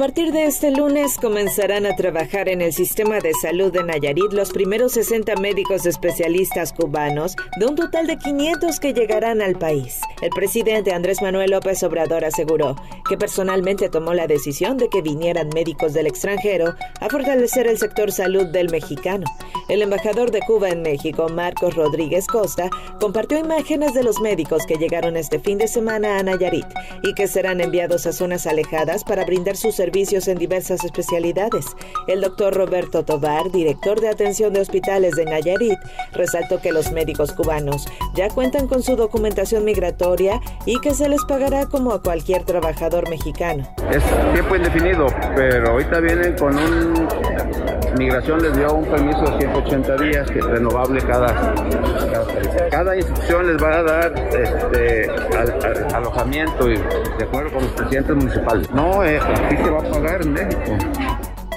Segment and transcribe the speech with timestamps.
[0.00, 4.32] A partir de este lunes comenzarán a trabajar en el sistema de salud de Nayarit
[4.32, 10.00] los primeros 60 médicos especialistas cubanos, de un total de 500 que llegarán al país.
[10.22, 12.76] El presidente Andrés Manuel López Obrador aseguró
[13.10, 18.10] que personalmente tomó la decisión de que vinieran médicos del extranjero a fortalecer el sector
[18.10, 19.26] salud del mexicano.
[19.68, 24.76] El embajador de Cuba en México, Marcos Rodríguez Costa, compartió imágenes de los médicos que
[24.76, 26.66] llegaron este fin de semana a Nayarit
[27.02, 31.66] y que serán enviados a zonas alejadas para brindar sus servicios en diversas especialidades.
[32.06, 35.78] El doctor Roberto Tobar, director de atención de hospitales de Nayarit,
[36.12, 41.24] resaltó que los médicos cubanos ya cuentan con su documentación migratoria y que se les
[41.24, 43.66] pagará como a cualquier trabajador mexicano.
[43.90, 47.08] Es tiempo indefinido, pero ahorita vienen con un
[47.98, 51.54] Migración les dio un permiso de 180 días que es renovable cada,
[52.70, 55.10] cada, institución les va a dar este,
[55.94, 58.70] alojamiento y de acuerdo con los presidentes municipales.
[58.70, 60.78] No, eh, aquí se va a pagar en México.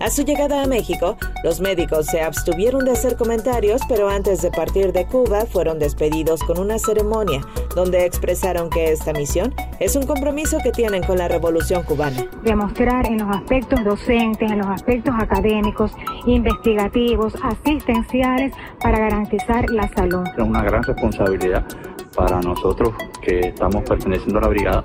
[0.00, 4.50] A su llegada a México, los médicos se abstuvieron de hacer comentarios, pero antes de
[4.50, 7.42] partir de Cuba fueron despedidos con una ceremonia
[7.76, 12.16] donde expresaron que esta misión es un compromiso que tienen con la revolución cubana.
[12.42, 15.92] Demostrar en los aspectos docentes, en los aspectos académicos,
[16.24, 20.24] investigativos, asistenciales para garantizar la salud.
[20.34, 21.66] Es una gran responsabilidad
[22.16, 24.84] para nosotros que estamos perteneciendo a la brigada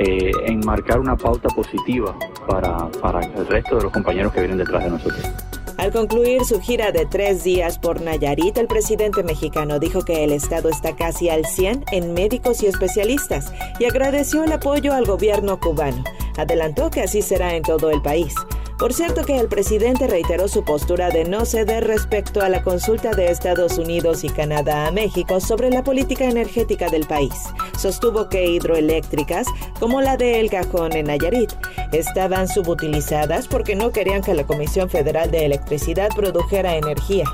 [0.00, 2.16] eh, enmarcar una pauta positiva
[2.48, 5.30] para, para el resto de los compañeros que vienen detrás de nosotros.
[5.76, 10.32] Al concluir su gira de tres días por Nayarit, el presidente mexicano dijo que el
[10.32, 15.60] Estado está casi al 100 en médicos y especialistas y agradeció el apoyo al gobierno
[15.60, 16.02] cubano.
[16.38, 18.34] Adelantó que así será en todo el país.
[18.80, 23.10] Por cierto que el presidente reiteró su postura de no ceder respecto a la consulta
[23.10, 27.34] de Estados Unidos y Canadá a México sobre la política energética del país.
[27.78, 29.46] Sostuvo que hidroeléctricas,
[29.78, 31.52] como la de El Cajón en Nayarit,
[31.92, 37.26] estaban subutilizadas porque no querían que la Comisión Federal de Electricidad produjera energía.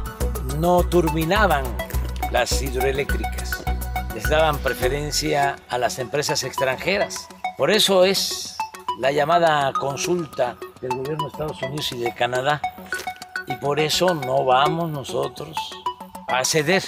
[0.58, 1.64] No turbinaban
[2.32, 3.62] las hidroeléctricas,
[4.16, 7.28] les daban preferencia a las empresas extranjeras.
[7.56, 8.56] Por eso es
[8.98, 12.60] la llamada consulta del gobierno de Estados Unidos y de Canadá.
[13.46, 15.56] Y por eso no vamos nosotros
[16.28, 16.82] a ceder,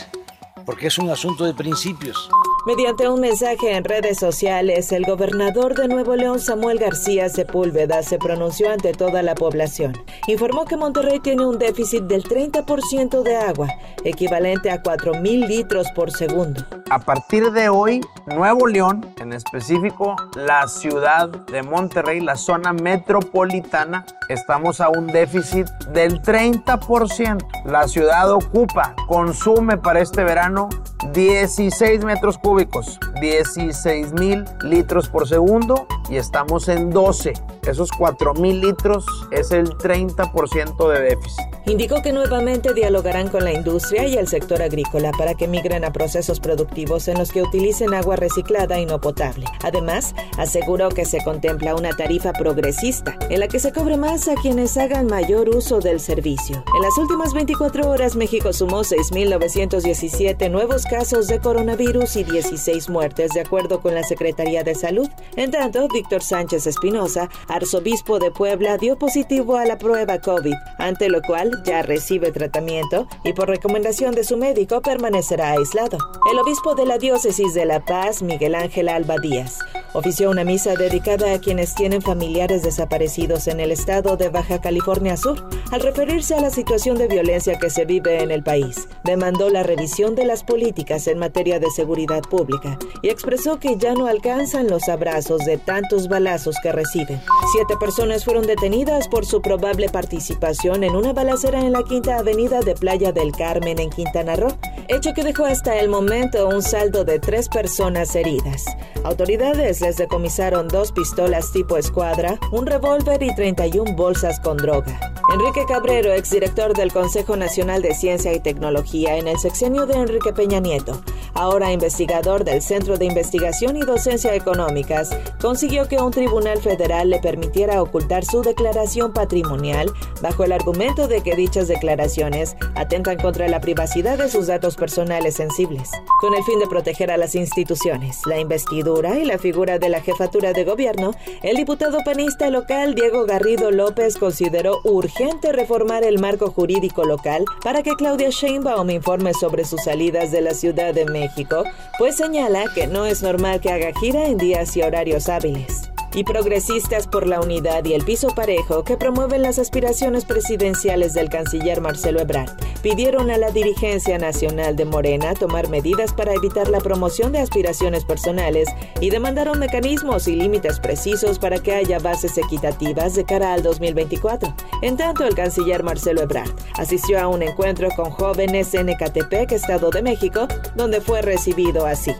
[0.66, 2.28] porque es un asunto de principios.
[2.66, 8.18] Mediante un mensaje en redes sociales, el gobernador de Nuevo León, Samuel García Sepúlveda, se
[8.18, 9.96] pronunció ante toda la población.
[10.26, 13.68] Informó que Monterrey tiene un déficit del 30% de agua,
[14.04, 16.64] equivalente a 4.000 litros por segundo.
[16.90, 24.04] A partir de hoy, Nuevo León, en específico la ciudad de Monterrey, la zona metropolitana,
[24.28, 27.46] estamos a un déficit del 30%.
[27.64, 30.68] La ciudad ocupa, consume para este verano
[31.12, 37.32] 16 metros cúbicos, 16 mil litros por segundo y estamos en 12.
[37.66, 41.44] Esos 4 mil litros es el 30% de déficit.
[41.66, 45.92] Indicó que nuevamente dialogarán con la industria y el sector agrícola para que migren a
[45.92, 49.44] procesos productivos en los que utilicen agua reciclada y no potable.
[49.62, 54.34] Además, aseguró que se contempla una tarifa progresista en la que se cobre más a
[54.34, 56.64] quienes hagan mayor uso del servicio.
[56.74, 63.32] En las últimas 24 horas, México sumó 6.917 nuevos casos de coronavirus y 16 muertes,
[63.32, 65.08] de acuerdo con la Secretaría de Salud.
[65.36, 71.08] En tanto, Víctor Sánchez Espinosa, arzobispo de Puebla, dio positivo a la prueba COVID, ante
[71.08, 75.98] lo cual ya recibe tratamiento y por recomendación de su médico permanecerá aislado.
[76.30, 79.58] El obispo de la diócesis de La Paz, Miguel Ángel Alba Díaz,
[79.98, 85.16] ofició una misa dedicada a quienes tienen familiares desaparecidos en el estado de Baja California
[85.16, 85.48] Sur.
[85.72, 89.64] Al referirse a la situación de violencia que se vive en el país, demandó la
[89.64, 94.68] revisión de las políticas en materia de seguridad pública y expresó que ya no alcanzan
[94.68, 97.20] los abrazos de tantos balazos que reciben.
[97.52, 102.60] Siete personas fueron detenidas por su probable participación en una balacera en la Quinta Avenida
[102.60, 107.04] de Playa del Carmen en Quintana Roo, hecho que dejó hasta el momento un saldo
[107.04, 108.64] de tres personas heridas.
[109.04, 115.00] Autoridades les decomisaron dos pistolas tipo escuadra, un revólver y 31 bolsas con droga.
[115.32, 120.34] Enrique Cabrero, exdirector del Consejo Nacional de Ciencia y Tecnología en el sexenio de Enrique
[120.34, 121.00] Peña Nieto,
[121.34, 127.20] ahora investigador del Centro de Investigación y Docencia Económicas, consiguió que un tribunal federal le
[127.20, 129.92] permitiera ocultar su declaración patrimonial
[130.22, 135.36] bajo el argumento de que dichas declaraciones atentan contra la privacidad de sus datos personales
[135.36, 135.90] sensibles.
[136.20, 140.00] Con el fin de proteger a las instituciones, la investidura y la figura de la
[140.00, 141.10] jefatura de gobierno,
[141.42, 147.82] el diputado panista local Diego Garrido López consideró urgente reformar el marco jurídico local para
[147.82, 151.64] que Claudia Sheinbaum informe sobre sus salidas de la Ciudad de México,
[151.98, 156.24] pues señala que no es normal que haga gira en días y horarios hábiles y
[156.24, 161.80] progresistas por la unidad y el piso parejo que promueven las aspiraciones presidenciales del canciller
[161.80, 162.50] Marcelo Ebrard
[162.82, 168.04] pidieron a la dirigencia nacional de Morena tomar medidas para evitar la promoción de aspiraciones
[168.04, 168.68] personales
[169.00, 174.54] y demandaron mecanismos y límites precisos para que haya bases equitativas de cara al 2024.
[174.82, 179.90] En tanto, el canciller Marcelo Ebrard asistió a un encuentro con jóvenes en Ecatepec, Estado
[179.90, 182.12] de México, donde fue recibido así.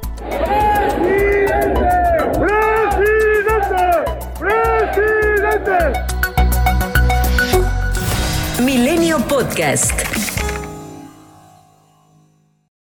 [9.39, 10.38] Podcast.